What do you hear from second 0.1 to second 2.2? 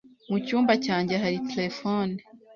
Mu cyumba cyanjye hari terefone.